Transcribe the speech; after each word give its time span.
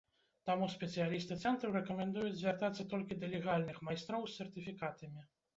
Таму 0.49 0.69
спецыялісты 0.75 1.37
цэнтру 1.49 1.69
рэкамендуюць 1.77 2.33
звяртацца 2.39 2.89
толькі 2.95 3.21
да 3.25 3.31
легальных 3.37 3.77
майстроў 3.89 4.21
з 4.29 4.37
сертыфікатамі. 4.39 5.21